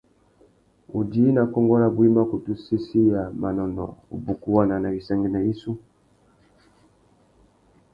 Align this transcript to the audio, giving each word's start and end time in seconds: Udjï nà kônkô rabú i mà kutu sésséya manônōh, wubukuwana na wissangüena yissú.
Udjï 0.97 1.25
nà 1.35 1.41
kônkô 1.53 1.75
rabú 1.81 2.01
i 2.07 2.09
mà 2.15 2.23
kutu 2.29 2.51
sésséya 2.65 3.21
manônōh, 3.41 3.91
wubukuwana 4.09 4.75
na 4.81 4.87
wissangüena 4.93 5.39
yissú. 5.45 5.71